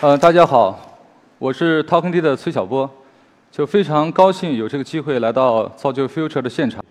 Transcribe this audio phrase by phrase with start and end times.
[0.00, 0.78] 呃，大家好，
[1.40, 2.88] 我是 Talking D 的崔晓波，
[3.50, 6.84] 就非常高兴有这个机会来到造就 Future 的现场，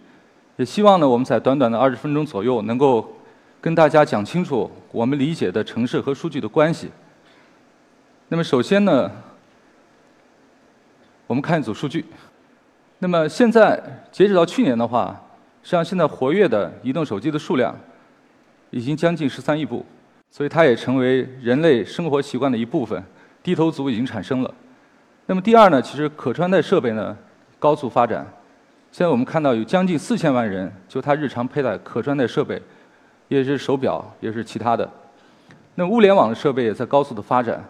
[0.58, 3.16] 也希望呢我们在短短的二十分钟左右能够
[3.62, 6.90] 跟大家讲清楚我们理解的城市和数据的关系。
[8.28, 9.10] 那么首先呢，
[11.28, 12.04] 我们看一组数据。
[13.00, 13.82] 那么现在
[14.12, 15.16] 截止到去年的话，
[15.64, 17.74] 实际上现在活跃的移动手机的数量
[18.70, 19.86] 已经将近十三亿部。
[20.30, 23.04] 所以它也成为人类生活习惯的一部分，
[23.42, 24.54] 低头族已经产生了。
[25.26, 27.18] 那么第二呢，其实可穿戴设备呢
[27.60, 28.26] 高速发展。
[28.92, 32.62] 现在我们看到有将近四千万人，就他日常佩戴可穿戴设备，
[33.28, 34.90] 也是手表，也是其他的。
[35.76, 37.64] 那物联网的设备也在高速的发展。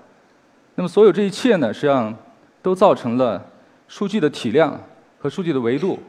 [0.75, 2.15] 那么所有这一切呢，实际上
[2.61, 3.43] 都造成了
[3.87, 4.79] 数据的体量
[5.17, 5.99] 和数据的维度，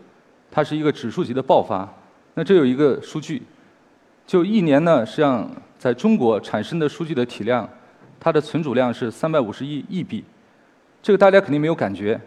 [0.50, 1.88] 它是一个指数级的爆发。
[2.34, 3.42] 那这有一个数据，
[4.28, 5.50] 就一年呢，实际上。
[5.78, 7.66] 在中国产生的数据的体量，
[8.18, 10.24] 它的存储量是三百五十亿亿 B，
[11.00, 12.20] 这个大家肯定没有感觉。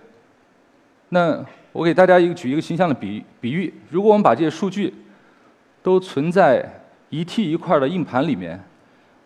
[1.10, 4.94] 那我给大家一个举一个形象的比比喻：如果我们把这些数据
[5.84, 6.66] 都存在
[7.10, 8.58] 一 T 一块的硬盘里面，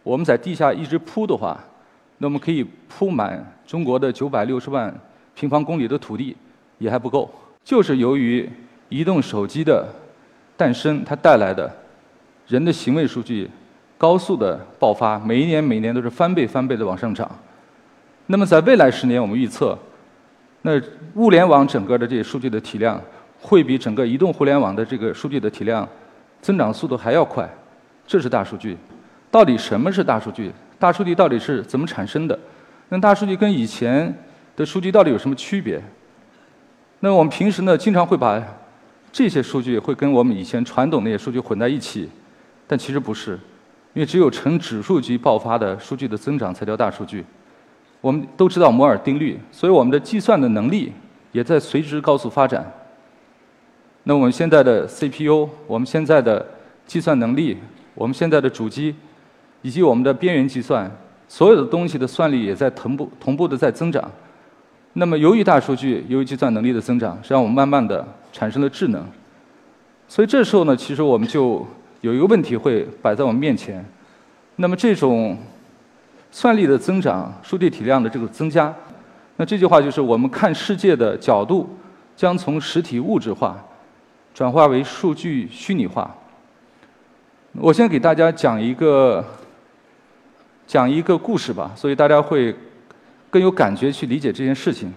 [0.02, 1.64] 我们在地下一直铺的话，
[2.18, 4.92] 那么可以铺满中国的九百六十万
[5.36, 6.36] 平方公里的土地，
[6.80, 7.32] 也还不够。
[7.64, 8.50] 就是由于
[8.90, 9.88] 移动手机的
[10.58, 11.72] 诞生，它带来的
[12.48, 13.50] 人的行为数据。
[13.98, 17.30] 高速的爆发，每一年每年都是翻倍翻倍的往上涨。
[18.28, 19.76] 那么在未来十年，我们预测，
[20.64, 20.74] 那
[21.14, 23.02] 物联网整个的这些数据的体量，
[23.40, 25.88] 会比整个移动互联网的这个数据的体量
[26.42, 27.50] 增长速度还要快。
[28.06, 28.78] 这是大数据。
[29.32, 30.52] 到底什么是大数据？
[30.78, 32.38] 大数据到底是怎么产生的？
[32.90, 34.14] 那大数据跟以前
[34.58, 35.82] 的数据到底有什么区别？
[37.00, 38.44] 那我们平时呢，经常会把
[39.10, 42.10] 这些数据会跟我们以前传统那些数据混在一起，
[42.68, 43.40] 但其实不是。
[43.94, 47.24] 因为只有呈指数级爆发的数据的增长才叫大数据。
[48.02, 50.92] 我们都知道摩尔定律，所以我们的计算的能力
[51.32, 52.70] 也在随之高速发展。
[54.04, 56.46] 那我们现在的 CPU，我们现在的
[56.86, 57.58] 计算能力，
[57.94, 58.94] 我们现在的主机，
[59.62, 60.92] 以及我们的边缘计算，
[61.30, 64.12] 所有的东西的算力也在同步同步的在增长。
[64.92, 69.06] 那么由于大数据，由于计算能力的增长，实际上我们慢慢的产生了智能。
[70.10, 71.66] 所以这时候呢，其实我们就。
[72.06, 73.84] 有一个问题会摆在我们面前，
[74.58, 75.36] 那么这种
[76.30, 78.72] 算力的增长、数据体量的这个增加，
[79.38, 81.68] 那这句话就是我们看世界的角度
[82.16, 83.58] 将从实体物质化
[84.36, 86.16] 转化为数据虚拟化。
[87.54, 89.26] 我先给大家讲一个
[90.68, 92.56] 讲一个故事吧，所以大家会
[93.32, 94.90] 更有感觉去理解这件事情。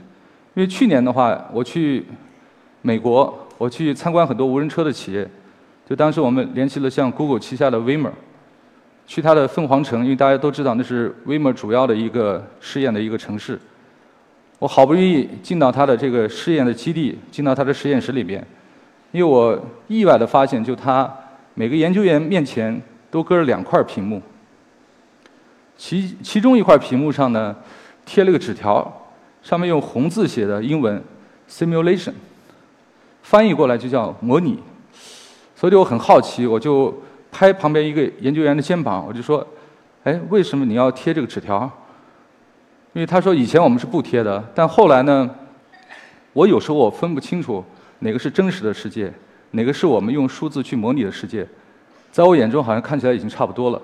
[0.53, 2.05] 因为去年的话，我去
[2.83, 5.27] 美国，我去参观很多无人车的企业。
[5.88, 8.10] 就当时我们联系了像 Google 旗下的 Waymo，
[9.06, 13.59] 去它的凤凰城，因为大家都知道那是 Waymo 主要的一个试验的一个城市。
[14.59, 18.47] 我好不容易进到它的这个试验的基地，进到它的实验室里边，
[19.12, 21.10] 因为我意外的发现，就它
[21.54, 22.78] 每个研究员面前
[23.10, 24.21] 都搁着两块屏幕，
[25.78, 27.56] 其其中一块屏幕上呢
[28.04, 29.09] 贴了个纸条，
[29.41, 31.03] 上面用红字写的英文
[31.48, 32.12] “simulation”，
[33.22, 34.59] 翻译过来就叫模拟。
[35.59, 36.95] 所以我很好奇，我就
[37.33, 39.45] 拍旁边一个研究员的肩膀，我就说
[40.05, 41.69] ：“哎，为什么你要贴这个纸条？”
[42.95, 45.29] 因为他说以前我们是不贴的，但后来呢，
[46.33, 47.65] 我有时候我分不清楚
[47.99, 49.13] 哪个是真实的世界，
[49.51, 51.45] 哪个是我们用数字去模拟的世界，
[52.13, 53.83] 在我眼中好像看起来已经差不多了。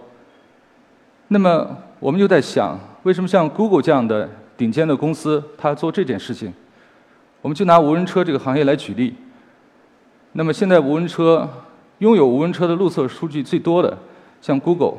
[1.26, 6.54] 那么我们就在想，为什么像 Google 这样的顶尖的公司，它做这件事情？
[7.42, 9.16] 我们就拿无人车这个行业来举例。
[10.36, 11.48] 那么现在无人车
[11.98, 13.96] 拥有无人车的路测数据最多的，
[14.42, 14.94] 像 Google，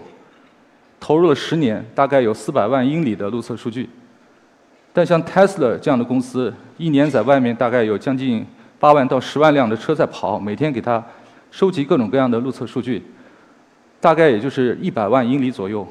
[0.97, 3.89] 投入了十年，大概有四百万英里的路测数据。
[4.93, 8.45] 但像 Tesla 这样的公司，一年在外面大概有将近
[8.79, 11.03] 八万到十万辆的车在跑，每天给它
[11.51, 13.03] 收集各种各样的路测数据，
[13.99, 15.85] 大概也就是一百万英里左右。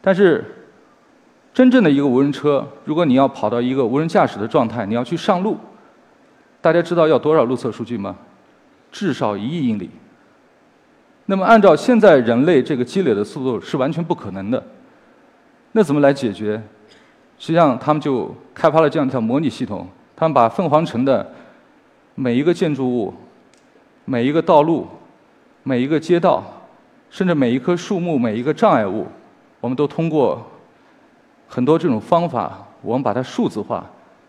[0.00, 0.44] 但是
[1.52, 5.58] 真正的一个无人车，如果你要跑到一个无人驾驶的状态，你要去上路，
[6.60, 8.16] 大家知道要多少路测数据吗？
[8.98, 9.90] 至少一亿英里。
[11.26, 14.62] 那么，按照现在人类这个积累的速度是完全不可能的。
[15.72, 16.56] 那怎么来解决？
[17.38, 19.86] 实际上，他们就开发了这样一条模拟系统。
[20.16, 21.30] 他们把凤凰城的
[22.14, 23.12] 每一个建筑物、
[24.06, 24.86] 每一个道路、
[25.62, 26.42] 每一个街道，
[27.10, 29.06] 甚至每一棵树木、每一个障碍物，
[29.60, 30.42] 我们都通过
[31.46, 33.84] 很多这种方法，我们把它数字化，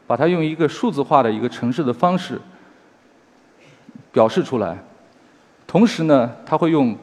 [0.05, 2.37] 把它用一个数字化的一个城市的方式。
[4.11, 4.77] 表示出来，
[5.65, 6.95] 同时呢，它会用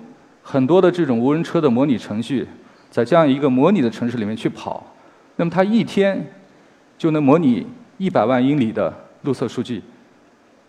[0.43, 2.47] 很多的这种无人车的模拟程序，
[2.91, 4.85] 在这样一个模拟的城市里面去跑，
[5.37, 6.27] 那么它一天
[6.99, 7.67] 就能模拟
[7.99, 8.93] 一百万英里的
[9.23, 9.83] 路测数据。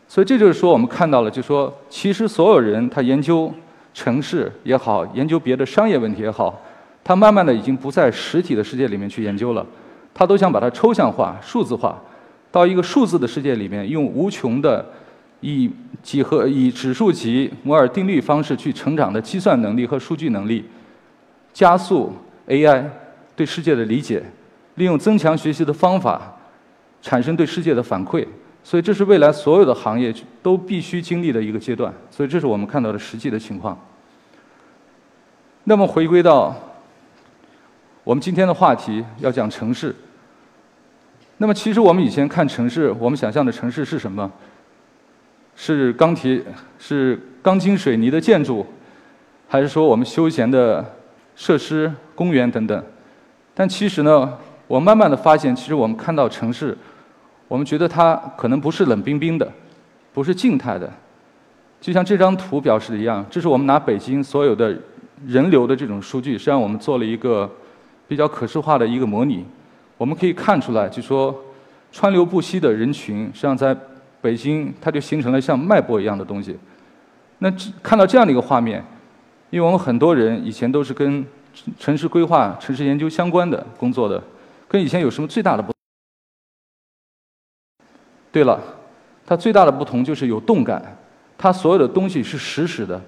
[0.07, 3.51] 所以这就是说，我们看到了，就说其实所有人他研究
[3.93, 6.61] 城市也好，研究别的商业问题也好，
[7.03, 9.65] 他慢慢的已经不在实体的世界里面去研究了，
[10.13, 11.99] 他都想把它抽象化、数字化，
[12.51, 14.85] 到一个数字的世界里面，用无穷的
[15.45, 15.69] 以
[16.01, 20.65] 几何、以指数级摩尔定律方式去成长的计算能力和数据能力，
[21.53, 22.11] 加速
[22.47, 22.83] AI
[23.35, 24.23] 对世界的理解，
[24.73, 26.35] 利用增强学习的方法，
[26.99, 28.25] 产生对世界的反馈。
[28.63, 30.11] 所以这是未来所有的行业
[30.41, 33.79] 都必须经历的一个阶段，所以这是我们看到的实际的情况。
[35.65, 36.55] 那么回归到
[38.03, 39.95] 我们今天的话题，要讲城市。
[41.37, 44.31] 那么其实我们以前看城市，我们想象的城市是什么？
[45.55, 46.41] 是钢铁、
[46.77, 48.65] 是钢筋水泥的建筑，
[49.47, 50.85] 还是说我们休闲的
[51.35, 52.83] 设施、公园等等？
[53.53, 54.37] 但其实呢，
[54.67, 56.77] 我慢慢的发现，其实我们看到城市。
[57.47, 59.47] 我们觉得它可能不是冷冰冰的，
[60.11, 60.91] 不是静态的，
[61.79, 64.75] 就像这张图表示的一样，这是我们拿北京所有的
[65.27, 67.47] 人流的这种数据，实际上我们做了一个
[68.07, 69.45] 比较可视化的一个模拟。
[69.95, 71.39] 我们可以看出来，就说
[71.91, 73.77] 川流不息的人群，实际上在
[74.25, 76.57] 北京它就形成了像脉搏一样的东西。
[77.37, 78.83] 那看到这样的一个画面，
[79.51, 81.23] 因为我们很多人以前都是跟
[81.77, 84.23] 城市规划、城市研究相关的工作的，
[84.67, 85.71] 跟以前有什么最大的不？
[88.31, 88.59] 对了，
[89.27, 90.97] 它最大的不同就是有动感，
[91.37, 92.99] 它所有的东西是实时的，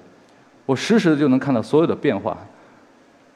[0.67, 2.37] 我实时的就能看到所有的变化。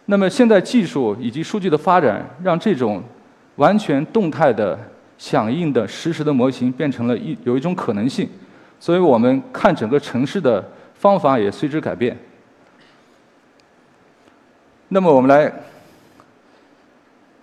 [0.06, 3.02] 那么现在技术以及数据的发展，让这种
[3.56, 4.78] 完全动态的
[5.22, 8.28] 响应的实时的模型变成了一有一种可能性，
[8.80, 12.18] 所以我们看整个城市的方法也随之改变。
[14.88, 15.54] 那么我们来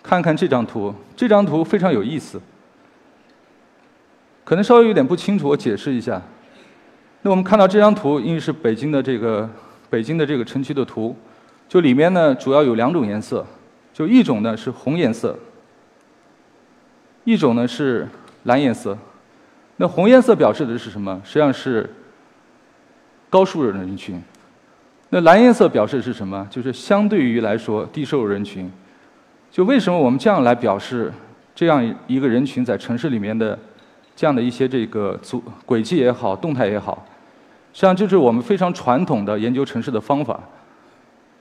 [0.02, 2.40] 看看这张图，这张图非常有意思。
[4.44, 6.20] 可能稍微有点不清楚，我解释一下。
[7.22, 9.48] 那我们看到这张图，因为是北京的这个
[9.88, 11.14] 北京的这个城区的图，
[11.68, 13.46] 就里面呢主要有两种颜色，
[13.94, 15.38] 就一种呢是红颜色，
[17.28, 18.08] 一种呢是
[18.44, 18.96] 蓝颜色。
[19.76, 21.20] 那红颜色表示的是什么？
[21.22, 21.88] 实际上是
[23.28, 24.18] 高收入人群。
[25.10, 26.46] 那蓝颜色表示的是什么？
[26.48, 28.70] 就是相对于来说低收入人群。
[29.50, 31.12] 就为什么我们这样来表示
[31.54, 33.58] 这样一个人群在城市里面的？
[34.16, 37.06] 这样的一些这个组轨迹也好，动态也好，
[37.74, 40.40] 实际上就是我们非常传统的研究城市的方法。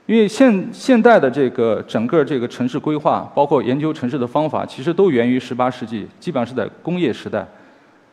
[0.08, 7.46] 因为现现代的这个整个这个城市规划，包括研究城市的方法，其实都源于十八世纪，基本上是在工业时代。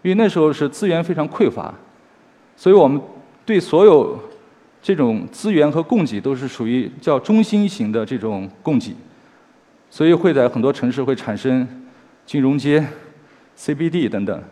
[0.02, 1.74] 因为那时候是资源非常匮乏，
[2.58, 3.02] 所以我们
[3.46, 4.20] 对所有
[4.82, 8.94] 这种资源和供给都是属于叫中心型的这种供给，
[9.90, 11.66] 所以会在很多城市会产生
[12.26, 12.86] 金融街。
[13.58, 14.44] CBD 等等，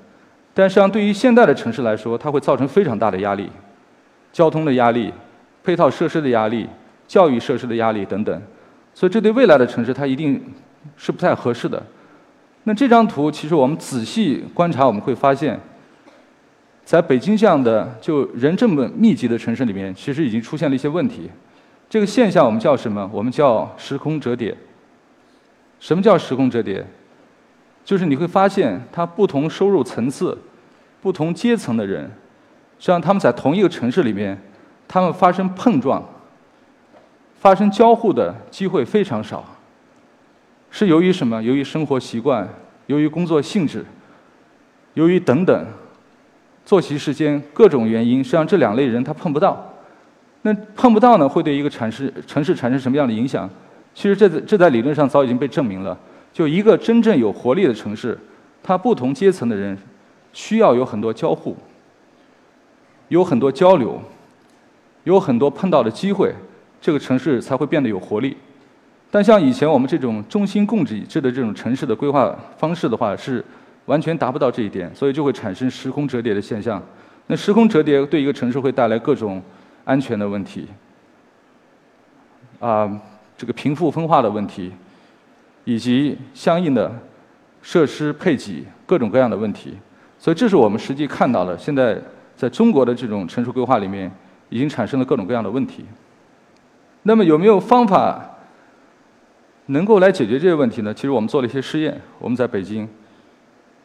[0.54, 3.50] 但实际上对于现代的城市来说，它会造成非常大的压力，
[4.32, 5.12] 交通的压力、
[5.62, 6.66] 配套设施的压力、
[7.08, 8.42] 教育设施的压力等等，
[8.94, 10.42] 所以这对未来的城市它一定
[10.98, 11.82] 是不太合适的。
[12.64, 15.60] 那这张图其实我们仔细观察，我们会发现，
[16.86, 21.30] 在北京这样的就人这么密集的城市里面，其实已经出现了一些问题。
[21.90, 23.10] 这个现象我们叫什么？
[23.14, 24.56] 我们叫时空折叠。
[25.80, 26.86] 什么叫时空折叠？
[27.84, 30.38] 就是你会发现，它不同收入层次、
[31.02, 32.04] 不同阶层的人，
[32.80, 34.42] 实际上他们在同一个城市里面，
[34.88, 36.02] 他们发生碰撞、
[37.44, 39.44] 发生交互的机会非常少。
[40.72, 41.44] 是由于什么？
[41.44, 42.48] 由于生活习惯，
[42.86, 43.86] 由于工作性质，
[44.94, 45.66] 由于等等
[46.66, 49.74] 作息时间各种原因，实际上这两类人他碰不到。
[50.44, 53.50] 那碰不到呢，会对一个城市城市产生什么样的影响？
[53.94, 56.00] 其实这这在理论上早已经被证明了。
[56.32, 58.18] 就一个真正有活力的城市，
[58.64, 59.78] 它不同阶层的人
[60.32, 61.58] 需要有很多交互，
[63.10, 64.02] 有很多交流，
[65.04, 66.34] 有很多碰到的机会，
[66.84, 68.36] 这个城市才会变得有活力。
[69.10, 73.44] 但像以前我们这种中心供给制的这种城市的规划方式的话，是
[73.86, 76.84] 完全达不到这一点，所以就会产生时空折叠的现象。
[77.28, 79.42] 那时空折叠对一个城市会带来各种
[79.86, 80.68] 安全的问题，
[82.60, 82.92] 啊，
[83.38, 84.74] 这个贫富分化的问题。
[85.66, 86.94] 以及相应的
[87.62, 89.74] 设施配给各种各样的问题，
[90.20, 91.58] 所以这是我们实际看到的。
[91.58, 91.98] 现在
[92.36, 94.12] 在中国的这种城市规划里面，
[94.50, 95.86] 已经产生了各种各样的问题。
[97.04, 98.38] 那么有没有方法
[99.68, 100.94] 能够来解决这些问题呢？
[100.94, 102.00] 其实我们做了一些试验。
[102.20, 102.84] 我们在北京，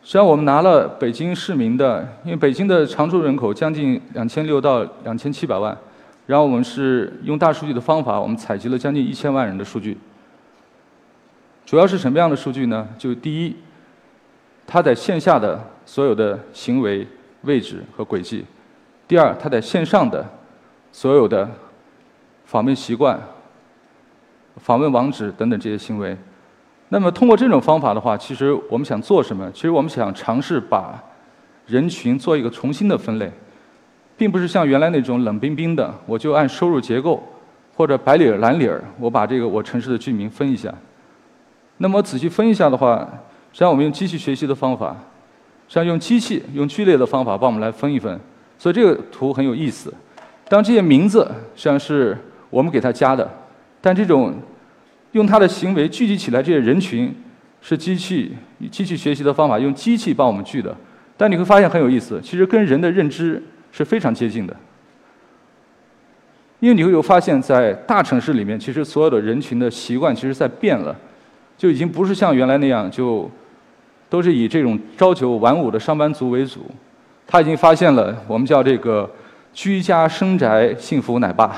[0.02, 5.76] 实际上我们拿了北京市民的，因为北京的常住人口将近两千六到两千七百万，
[6.26, 9.96] 然后我们是用大数据的方法，我们采集了将近一千万人的数据。
[11.66, 12.88] 主要是什么样的数据呢？
[12.96, 13.54] 就第一，
[14.66, 17.06] 它在线下的所有的行为、
[17.42, 18.42] 位置和轨迹；
[19.06, 20.24] 第二，它在线上的
[20.92, 21.48] 所有的
[22.48, 23.20] 访问习惯、
[24.56, 26.16] 访问网址等等这些行为。
[26.88, 29.52] 那么通过这种方法的话，其实我们想做什么？
[29.52, 30.98] 其实我们想尝试把
[31.66, 33.30] 人群做一个重新的分类，
[34.16, 37.22] 并不是像原来那种冷冰冰的，我就按收入结构
[37.76, 40.74] 或者白领儿蓝领儿，我把这个我城市的居民分一下。
[41.76, 43.06] 那么仔细分一下的话，
[43.52, 44.96] 实际上我们用机器学习的方法，
[45.68, 48.18] 实际上用机器用聚类的方法帮我们来分一分。
[48.56, 49.92] 所以这个图很有意思。
[50.48, 52.16] 当这些名字实际上是
[52.50, 53.28] 我们给他加的，
[53.80, 54.34] 但这种
[55.12, 57.14] 用他的行为聚集起来这些人群
[57.60, 58.34] 是机器
[58.70, 60.74] 机器学习的方法，用机器帮我们聚的。
[61.16, 64.54] 但你会发现很有意思，其实跟人的认知是非常接近的。
[66.60, 70.96] 因为你会有发现，在大城市里面，其实所有的人群的习惯其实在变了。
[71.56, 73.28] 就已经不是像原来那样，就
[74.08, 76.60] 都是以这种朝九晚五的上班族为主。
[77.26, 79.10] 他已经发现了我们叫这个
[79.52, 81.56] 居家生宅幸福奶爸。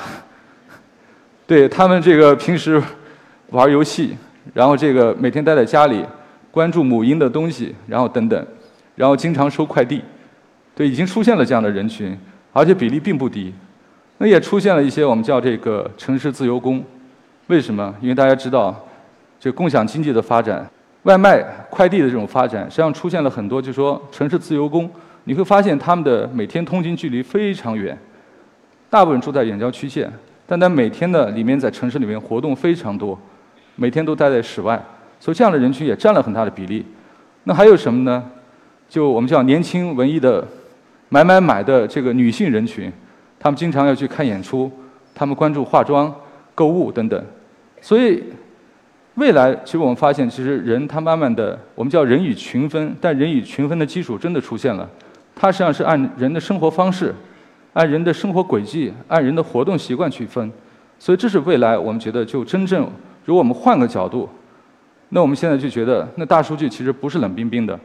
[1.51, 2.81] 对他们这个平时
[3.49, 4.17] 玩游戏，
[4.55, 6.05] 然后这个每天待在家里，
[6.49, 8.47] 关注母婴的东西，然后等等，
[8.95, 10.01] 然后经常收快递。
[10.77, 12.17] 对，已经出现了这样的人群，
[12.53, 13.53] 而且比例并不低。
[14.19, 16.85] 那也出现了一些我们叫这个城市自由工。
[17.49, 17.93] 为什么？
[18.01, 18.87] 因为大家知道。
[19.41, 20.65] 这共享经济的发展，
[21.03, 24.89] 外卖快递的这种发展，实际上出现了很多，就是说城市自由工，
[25.25, 27.99] 你会发现他们的每天通勤距离非常远，
[28.89, 30.09] 大部分住在远郊区县，
[30.51, 33.17] 但他每天的里面在城市里面活动非常多，
[33.77, 34.85] 每天都待在室外，
[35.21, 36.85] 所以这样的人群也占了很大的比例。
[37.45, 38.25] 那还有什么呢？
[38.89, 40.45] 就我们叫年轻文艺的
[41.09, 42.93] 买买买的这个女性人群，
[43.39, 44.69] 她们经常要去看演出，
[45.15, 46.13] 她们关注化妆、
[46.57, 47.25] 购物等等，
[47.81, 48.21] 所以。
[49.15, 54.89] 未来，其实我们发现，其实人他慢慢的，我们叫人以群分，但人以群分的基础真的出现了。
[55.35, 57.15] 它实际上是按人的生活方式、
[57.73, 60.51] 按人的生活轨迹、按人的活动习惯去分。
[60.99, 62.83] 所以这是未来，我们觉得就真正，
[63.25, 64.29] 如果我们换个角度，
[65.09, 67.79] 那我们现在就觉得，那大数据其实不是冷冰冰的，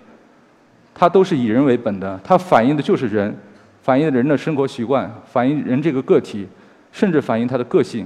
[0.94, 3.34] 它都是以人为本的，它反映的就是人，
[3.82, 6.46] 反映人的生活习惯，反映人这个个体，
[6.92, 8.06] 甚至反映他的个性。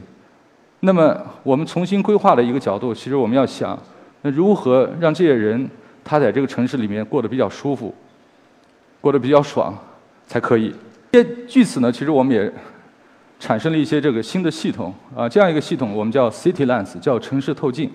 [0.82, 3.78] 那么，我们重新规划的一个角度，其实我们要想，
[4.22, 5.70] 那如何让这些人
[6.04, 7.94] 他在这个城市里面过得比较舒服，
[9.02, 9.76] 过得比较爽，
[10.28, 10.74] 才可以。
[11.12, 12.52] 这据此呢，其实我们也
[13.40, 17.92] 产生了一些这个新的系统啊，这样一个系统我们叫 City Lens，叫城市透镜。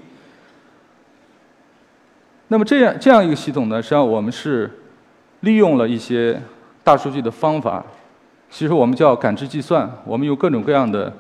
[2.49, 4.71] 那么这样这样一个系统呢，实际上我们是
[5.40, 6.40] 利用了一些
[6.83, 7.85] 大数据的方法，
[8.50, 11.12] 其实我们叫感知计算，我们用各种各样的。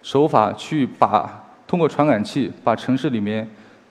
[0.00, 3.46] 手法去把通过传感器把城市里面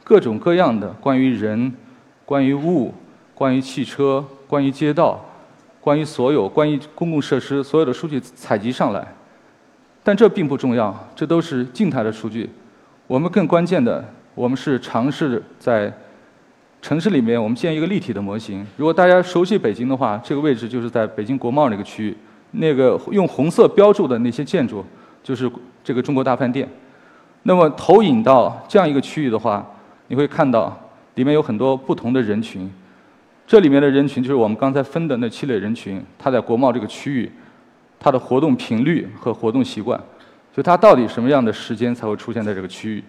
[0.06, 1.72] 各种各样的关于人、
[2.24, 2.94] 关于物、
[3.36, 5.24] 关于汽车、关于街道、
[5.88, 9.08] 关于所有关于公共设施所有的数据采集上来，
[10.04, 12.50] 但这并不重要，这都是静态的数据。
[13.08, 14.04] 我们更关键的，
[14.36, 15.90] 我们是尝试在
[16.82, 18.68] 城市里面我们建一个立体的模型。
[18.76, 22.18] 如果大家熟悉北京的话，这个位置就是在北京国贸那个区域，
[22.52, 24.84] 那个用红色标注的那些建筑。
[25.24, 25.50] 就是
[25.86, 26.68] 这个中国大饭店，
[27.44, 29.66] 那么投影到这样一个区域的话，
[30.10, 30.78] 你会看到
[31.16, 32.70] 里面有很多不同的人群。
[33.48, 37.32] 这里面的人群就是我们刚才分的那七类人群，它在国贸这个区域，
[37.98, 39.98] 它的活动频率和活动习惯，
[40.54, 43.04] 就它到底什么样的时间才会出现在这个区域。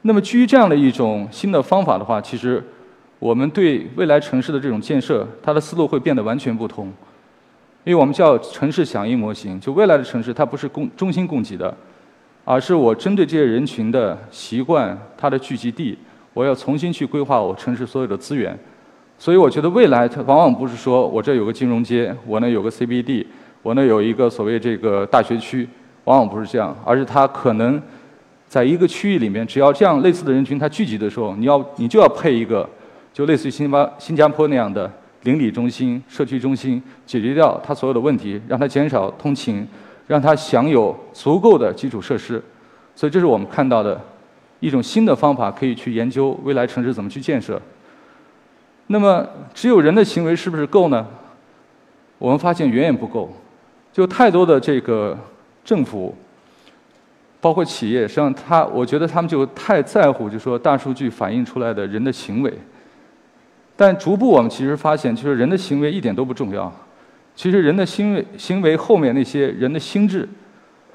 [0.00, 2.60] 那么基于这样的一种新的方法的话，其实
[3.20, 6.92] 我们对未来城市的这种建设，它的思路会变得完全不同。
[7.84, 11.72] 因为我们叫城市响应模型，就未来的城市它不是供中心供给的，
[12.44, 15.96] 而是我针对这些人群的习惯、它的聚集地，
[16.34, 18.58] 我要重新去规划我城市所有的资源。
[19.22, 23.24] 所以我觉得未来它往往不是说我这有个金融街，我那有个 CBD，
[23.62, 25.68] 我那有一个所谓这个大学区，
[26.02, 27.80] 往往不是这样，而是它可能
[28.48, 32.68] 在一个区域里面，只要这样类似的人群它聚集的时候，你要你就要配一个，
[33.12, 34.90] 就类似于新加新加坡那样的。
[35.22, 39.64] 邻里中心、社区中心解决掉它所有的问题，让它减少通勤，
[40.08, 42.42] 让它享有足够的基础设施。
[42.96, 44.00] 所以，这是我们看到的
[44.58, 47.62] 一种新的方法，可以去研究未来城市怎么去建设。
[48.92, 51.06] 那么，只有人的行为是不是够呢？
[52.18, 53.32] 我们发现远远不够。
[53.90, 55.16] 就太多的这个
[55.64, 56.14] 政府，
[57.40, 62.52] 包括企业，实际上他，我觉得他们就太在乎，就说大数据反映出来的人的行为。
[63.74, 66.70] 但逐步我们其实发现，就是人的行为一点都不重要。
[67.34, 70.28] 其实人的行为行为后面那些人的心智，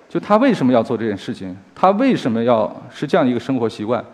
[0.08, 4.06] 就他为什么要做这件事情，他为什么要是这样一个生活习惯，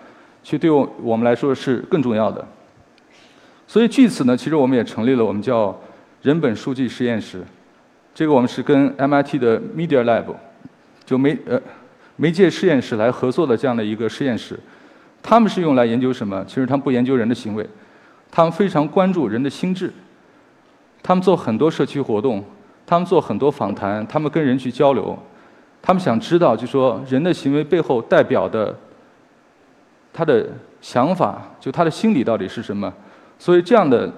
[0.41, 2.47] 其实对我我们来说是更重要的。
[3.73, 5.75] 所以据此呢，其实我们也成立了我们叫
[6.21, 7.43] 人本数据实验室。
[8.13, 10.25] 这个我们是跟 MIT 的 Media Lab
[11.03, 11.59] 就媒呃
[12.15, 14.59] 媒介实验室来合作的这样的一个实验室。
[15.23, 16.45] 他们是用来研究什么？
[16.45, 17.67] 其实他们不研究人的行为，
[18.29, 19.91] 他们非常关注人的心智。
[21.01, 22.45] 他们做很多社区活动，
[22.85, 25.17] 他们做很多访谈，他们跟人去交流，
[25.81, 28.77] 他们想知道，就说人的行为背后代表的
[30.13, 30.47] 他的
[30.79, 32.93] 想法，就他的心理到底是什么？
[33.39, 34.11] 所以这样的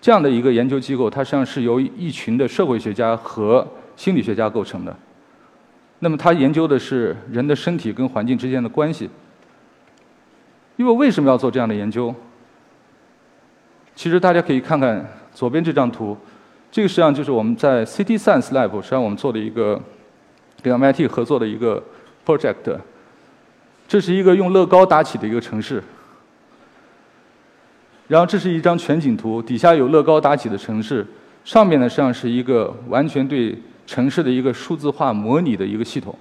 [0.00, 4.94] 这样的一个研究机构，它实际上是由一群的社会学家和心理学家构成的。
[6.00, 9.08] 那么，他研究的是人的身体跟环境之间的关系。
[10.76, 12.12] 因为为什么要做这样的研究？
[13.94, 16.16] 其实大家可以看看左边这张图，
[16.72, 19.80] 这个实际上就是我们在 City Science Lab 实际上我们做的一个
[20.62, 21.80] 跟 MIT 合作的一个
[22.26, 22.78] project。
[23.86, 25.82] 这是一个用乐高搭起的一个城市，
[28.08, 31.06] 然后这是一张全景图，底下有乐高搭起的城市，
[31.44, 33.56] 上面呢实际上是一个完全对
[33.86, 36.14] 城市的一个数字化模拟的一个系统。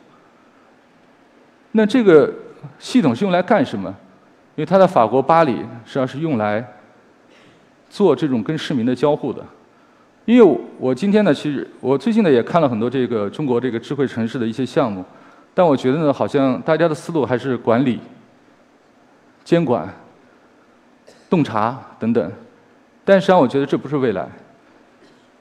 [1.74, 2.34] 那这个
[2.80, 3.94] 系统是用来干什么？
[4.56, 5.54] 因为它在法国巴黎，
[5.86, 6.66] 实际上是用来
[7.90, 9.42] 做这种跟市民的交互的。
[10.26, 15.04] 因为我今天呢，其实我最近呢也看了很多这个中国这个智慧城市的一些项目，
[15.54, 18.00] 但我觉得呢，好像大家的思路还是管理、
[19.44, 19.92] 监管、
[21.32, 22.32] 洞察等等。
[23.04, 24.28] 但实际上，我觉得这不是未来。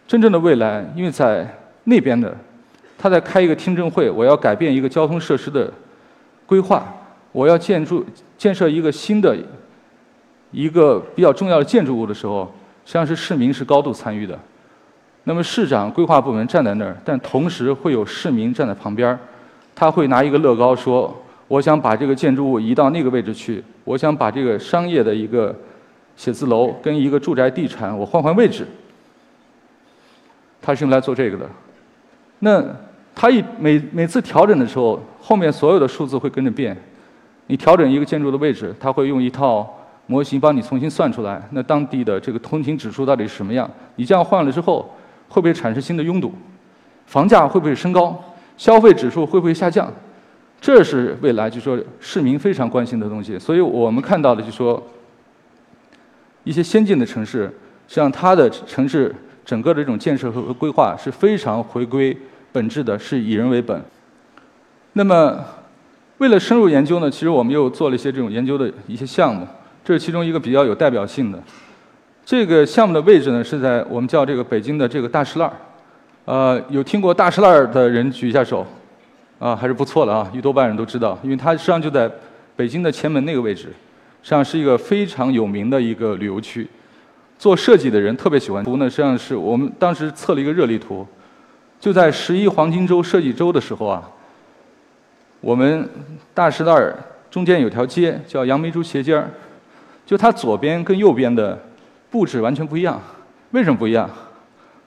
[0.09, 1.47] 真正的未来，因为在
[1.85, 2.35] 那边的，
[2.97, 5.71] 他在开一个听证会，我要改变一个交通设施的
[6.47, 6.87] 规划。
[7.33, 8.05] 我要建筑
[8.37, 9.37] 建设一个新的
[10.51, 12.51] 一个比较重要的建筑物的时候，
[12.85, 14.37] 实际上是市民是高度参与的。
[15.25, 19.19] 那么市长规划部门站在那儿，但同时会有市民站在旁边儿，
[19.77, 21.15] 他会拿一个乐高说
[21.47, 25.55] ：“我想把这个建筑物移到那个位置去，我想把这个商业的一个
[26.21, 28.67] 写字楼跟一个住宅地产我换换位置。”
[30.61, 31.49] 他是用来做这个的。
[32.41, 32.63] 那
[33.15, 36.77] 他一每每次调整的时候，后面所有的数字会跟着变。
[37.47, 39.67] 你调整一个建筑的位置，它会用一套
[40.05, 41.43] 模型帮你重新算出来。
[41.53, 43.69] 那当地的这个通勤指数到底是什么样？
[43.97, 44.95] 你这样换了之后，
[45.31, 46.31] 会不会产生新的拥堵？
[47.07, 48.23] 房价会不会升高？
[48.59, 49.91] 消费指数会不会下降？
[50.61, 53.39] 这是未来就说市民非常关心的东西。
[53.39, 54.81] 所以我们看到的就说，
[56.45, 57.45] 一些先进的城市，
[57.87, 62.17] 实际上它的城市整个的这种建设和规划是非常回归
[62.53, 63.83] 本质的，是以人为本。
[64.95, 65.39] 那么。
[66.19, 69.49] 为了深入研究呢，其实我们又做了一些这种研究的一些项目，
[69.83, 71.43] 这是其中一个比较有代表性的。
[72.27, 75.51] 这个项目的位置呢是在我们叫这个北京的这个大石栏
[76.27, 78.67] 呃，有听过大石栏的人举一下手，
[79.39, 82.11] 啊，还是不错的啊，一多半人都知道，因为它实际上就在
[82.55, 83.73] 北京的前门那个位置，
[84.23, 86.67] 实际上是一个非常有名的一个旅游区。
[87.39, 91.07] 做设计的人特别喜欢图呢，实际上是我们当时测了一个热力图，
[91.79, 94.03] 就在十一黄金周设计周的时候啊。
[95.41, 95.89] 我们
[96.35, 96.95] 大石栏
[97.31, 99.31] 中间有条街叫杨梅竹斜街儿，
[100.05, 101.59] 就它左边跟右边的
[102.11, 103.01] 布置完全不一样。
[103.53, 104.09] 为什么不一样？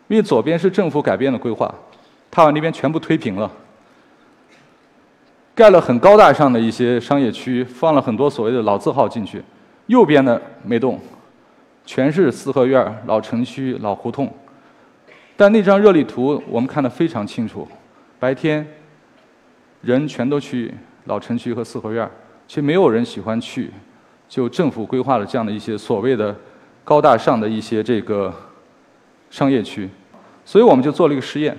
[0.10, 1.74] 因为左边是政府改变了规划，
[2.30, 3.52] 它把那边全部推平了，
[5.56, 9.44] 盖了很高大上的一些商业区，放了很多所谓的老字号进去。
[9.88, 11.00] 右边的没动，
[11.86, 14.32] 全是四合院、老城区、老胡同。
[15.36, 17.68] 但那张热力图我们看得非常清楚，
[18.20, 18.66] 白天。
[19.82, 20.74] 人全都去
[21.08, 22.10] 老城区和四合院，
[22.48, 23.70] 其实没有人喜欢去，
[24.30, 26.34] 就政府规划了这样的一些所谓的
[26.86, 28.34] 高大上的一些这个
[29.30, 29.90] 商业区，
[30.46, 31.58] 所以我们就做了一个实验。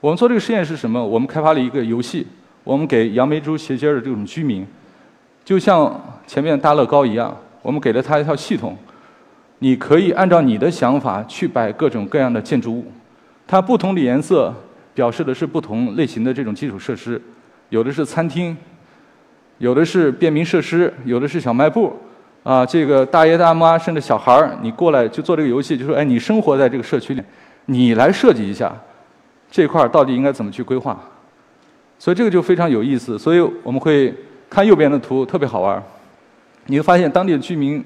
[0.00, 1.06] 我们做这个实验是什么？
[1.06, 2.26] 我们开发了一个游戏，
[2.68, 4.66] 我们给杨梅竹斜街的这种居民，
[5.42, 8.76] 就像前面大乐高一样，我们给了他一套系统，
[9.60, 12.84] 你可以按照你的想法去摆各种各样的建筑物，
[13.46, 14.54] 它不同的颜色
[14.92, 17.18] 表示的是不同类型的这种基础设施。
[17.70, 18.54] 有的是餐厅，
[19.56, 21.96] 有的是便民设施，有的是小卖部，
[22.42, 27.22] 啊，这个大爷大妈甚至小孩儿，你过来就做这个游戏，就说，哎，你生活在这个社区里，
[27.64, 28.70] 你来设计一下
[29.50, 31.02] 这块儿到底应该怎么去规划，
[31.98, 33.18] 所以这个就非常有意思。
[33.18, 34.14] 所以我们会
[34.48, 35.82] 看右边的图，特别好玩儿，
[36.66, 37.84] 你会发现当地的居民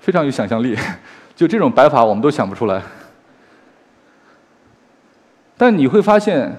[0.00, 0.76] 非常有想象力，
[1.34, 2.82] 就这种摆法我们都想不出来，
[5.56, 6.54] 但你会发现。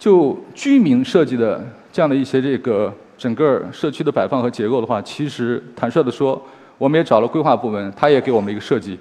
[0.00, 6.40] 就居民设计的这样的一些这个整个社区的摆放和结构的话，其实坦率的说，
[6.78, 8.96] 我们也找了规划部门，他也给我们一个设计，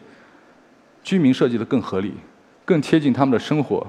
[1.03, 2.15] 居民设计的更合理，
[2.65, 3.85] 更贴近他们的生活，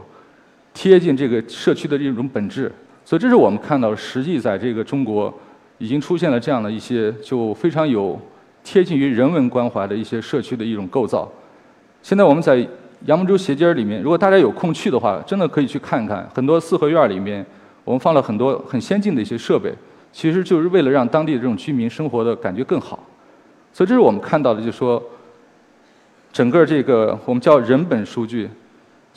[0.79, 2.71] 贴近这个社区的这种本质。
[3.05, 5.33] 所以这是我们看到实际在这个中国
[5.79, 8.17] 已经出现了这样的一些就非常有
[8.63, 11.29] 贴近于人文关怀的一些社区的一种构造。
[12.01, 12.65] 现在我们在
[13.07, 16.31] 杨梅洲斜街里面，如果大家有空去的话，真的可以去看看。
[16.33, 17.45] 很多四合院里面，
[17.83, 19.75] 我们放了很多很先进的一些设备，
[20.13, 23.05] 其实就是为了让当地的这种居民生活的感觉更好。
[23.73, 25.03] 所以这是我们看到的，就是说，
[26.33, 28.49] 整个这个我们叫人本数据，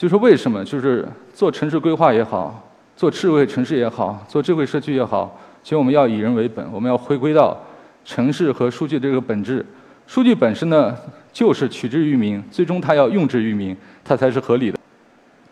[0.02, 7.56] 就是为什么就是做城市规划也好，做智慧城市也好，做智慧社区也好，其实我们要以人为本，我们要回归到
[8.04, 9.64] 城市和数据这个本质。
[10.08, 10.98] 数据本身呢，
[11.32, 14.80] 就是取之于民，最终它要用之于民，它才是合理的。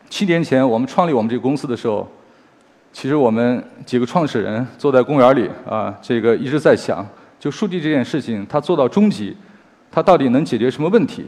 [0.10, 2.10] 七年前我们创立我们这个公司的时候，
[2.92, 7.06] 其实我们几个创始人坐在公园里啊，这个一直在想。
[7.40, 9.38] 就数据这件事情，它做到终极，
[9.92, 11.28] 它到底能解决什么问题？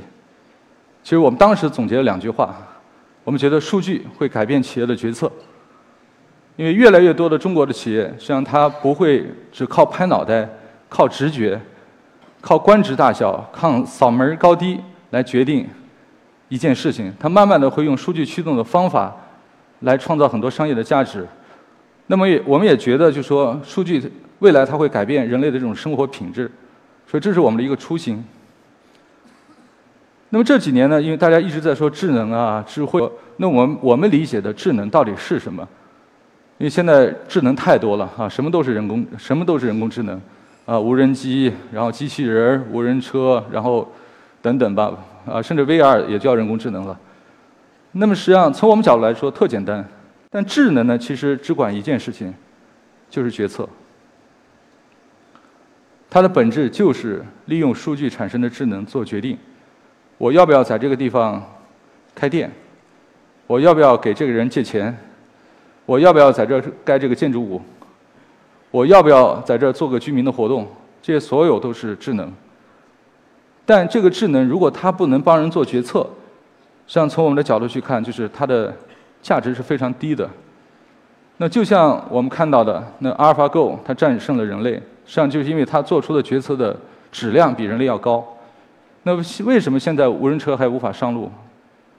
[1.04, 2.58] 其实我们当时总结了两句话，
[3.24, 5.32] 我们觉得数据会改变企业的决策，
[6.56, 10.50] 因为越来越多的中国的企业，实际上它不会只靠拍脑袋、
[10.90, 11.60] 靠直觉、
[12.40, 14.80] 靠官职大小、靠嗓门高低
[15.12, 15.68] 来决定
[16.50, 19.16] 一件事情，它慢慢的会用数据驱动的方法
[19.82, 21.28] 来创造很多商业的价值。
[22.08, 24.12] 那么也我们也觉得，就说数据。
[24.40, 26.50] 未来它会改变人类的这种生活品质，
[27.06, 28.26] 所以这是我们的一个初心。
[30.34, 33.02] 那么这几年呢，因为大家一直在说智能啊、智慧，
[33.36, 35.67] 那我们我们理解的智能到底是什么？
[36.58, 40.20] 因为现在智能太多了啊，什么都是人工，什么都是人工智能
[40.65, 43.91] 啊，无人机，然后机器人、无人车，然后
[44.41, 46.98] 等等吧啊，甚至 VR 也叫人工智能了。
[47.91, 49.86] 那么实际上从我们角度来说特简单，
[50.30, 52.34] 但智能呢，其实只管一件事情，
[53.10, 53.67] 就是决策。
[56.10, 59.38] 它的本质就是利用数据产生的智能做决定。
[60.22, 61.44] 我要不要在这个地方
[62.14, 62.52] 开店？
[63.48, 64.96] 我要不要给这个人借钱？
[65.84, 67.60] 我要不要在这盖这个建筑物？
[68.70, 70.68] 我要不要在这做个居民的活动？
[71.02, 72.32] 这些所有都是智能。
[73.66, 76.02] 但这个智能如果它不能帮人做决策，
[76.86, 78.72] 实际上从我们的角度去看，就是它的
[79.24, 80.30] 价值是非常低的。
[81.38, 84.74] 那就像我们看到的，那阿尔法 Go 它战胜了人类。
[84.74, 86.78] 实际上就是因为它做出的决策的
[87.12, 88.24] 质量比人类要高。
[89.04, 91.32] 那为什么现在无人车还无法上路？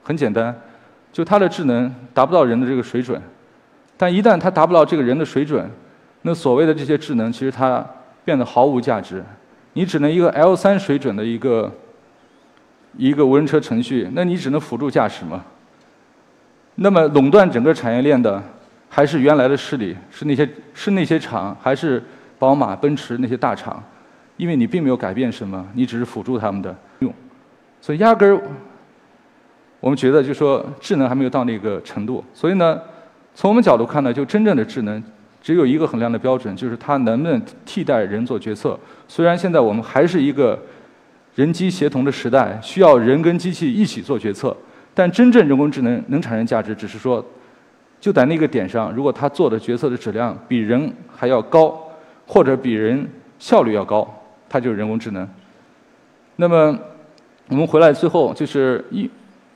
[0.03, 0.55] 很简单，
[1.11, 3.21] 就它的智能达不到人的这个水准。
[3.97, 5.69] 但一旦它达不到这个人的水准，
[6.23, 7.85] 那所谓的这些智能其实它
[8.25, 9.23] 变得毫无价值。
[9.73, 11.71] 你只能一个 L 三水准的一个
[12.97, 15.43] 一个无人车程序，那你只能辅助驾驶嘛。
[16.75, 18.41] 那么垄断整个产业链的
[18.89, 22.01] 还是原来的势力，是那些是那些厂还是？
[22.39, 23.81] 宝马、奔驰那些大厂，
[24.43, 27.13] 因为你并没有改变什么，你只是辅助他们的用，
[27.79, 28.41] 所以压根儿，
[29.79, 32.21] 我们觉得就说智能还没有到那个程度。
[32.33, 32.77] 所以呢，
[33.33, 35.01] 从我们角度看呢，就真正的智能
[35.41, 38.77] 只有一个衡量的标准，就是它能不能替代人做决策。
[39.07, 40.61] 虽然现在我们还是一个
[41.35, 44.53] 人机协同的时代，需要人跟机器一起做决策，
[44.93, 47.25] 但真正人工智能能产生价值，只是说
[48.01, 51.79] 就在那个点上，如果它做的决策的质量比人还要高。
[52.25, 53.05] 或者比人
[53.37, 54.07] 效率要高，
[54.53, 55.27] 它就是人工智能。
[56.35, 56.77] 那么
[57.47, 59.09] 我们回来最后就是因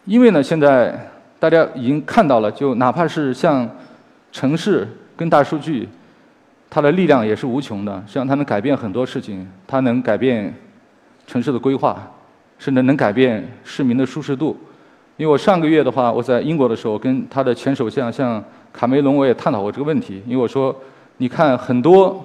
[0.06, 1.00] 因为呢，现在
[1.38, 3.70] 大家已经看到了，就哪怕是像
[4.32, 5.88] 城市跟大数据，
[6.68, 7.94] 它的力量也是无穷的。
[8.08, 10.52] 实际上，它能改变很多事情，它能改变
[11.28, 12.02] 城市的规划，
[12.58, 14.58] 甚至能改变市民的舒适度。
[15.18, 20.24] 因为我上个月的话，我在英国的时候，跟他的前首相像卡梅隆，我也探讨过这个问题。
[20.26, 20.76] 因为我说，
[21.18, 22.24] 你看很多。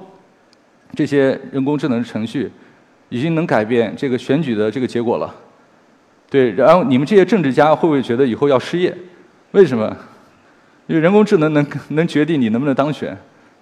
[0.95, 2.53] 这些人工智能程序
[3.13, 5.35] 已经能改变这个选举的这个结果了，
[6.31, 6.51] 对。
[6.53, 8.97] 然后你们这些政治家会不会觉得以后要失业？
[9.51, 9.95] 为什么？
[10.87, 13.15] 因为人工智能能能决定你能不能当选，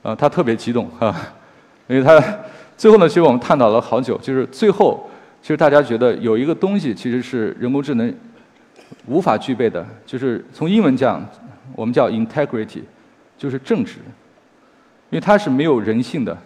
[0.02, 1.14] 啊，他特别激动啊，
[1.88, 2.22] 因为他
[2.76, 5.10] 最后呢，其实我们探讨了好久，就是最后
[5.42, 8.14] 其实大家觉得有一个东西其实是人工智能
[9.06, 11.20] 无法具备的，就是从英文讲，
[11.74, 12.82] 我们叫 integrity，
[13.36, 13.96] 就是正直，
[15.10, 16.38] 因为它是没有人性的。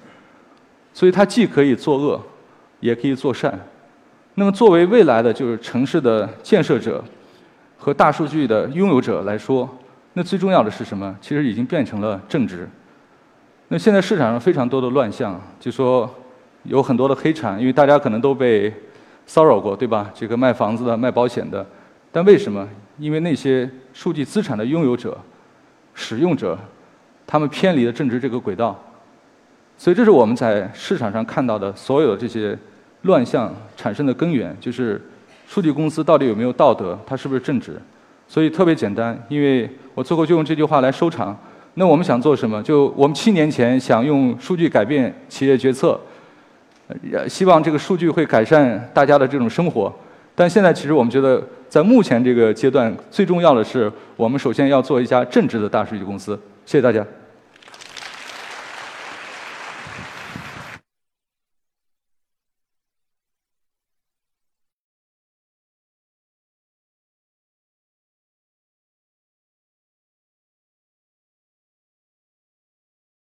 [0.96, 2.22] 所以它既可以作恶，
[2.84, 3.58] 也可以做善。
[4.34, 7.02] 那么作为未来的就是城市的建设者
[7.78, 9.66] 和大数据的拥有者来说，
[10.12, 11.16] 那最重要的是什么？
[11.18, 12.68] 其实已经变成了正直。
[13.68, 16.08] 那现在市场上非常多的乱象，就说
[16.64, 18.70] 有很多的黑产，因为大家可能都被
[19.24, 20.10] 骚扰过，对吧？
[20.14, 21.66] 这个卖房子的、卖保险的，
[22.12, 22.68] 但为什么？
[22.98, 25.16] 因为那些数据资产的拥有者、
[25.94, 26.58] 使用者，
[27.26, 28.78] 他们偏离了正直这个轨道。
[29.78, 32.56] 所以，这是我们在市场上看到的所有的这些
[33.04, 35.00] 乱象产生的根源，就是
[35.46, 37.80] 数据公司到底有没有道德，它是不是正直？
[38.26, 41.38] 所以特别简单，因为我最后就用这句话来收场：
[41.74, 42.62] 那我们想做什么？
[42.62, 46.00] 就我们七年前想用数据改变企业决策，
[47.28, 49.92] 希望这个数据会改善大家的这种生活。
[50.34, 56.38] 但现在其实我们觉得，在目前这个阶段，最重要的是我们首先要做一家正直的大数据公司。
[56.64, 57.06] 谢谢大家。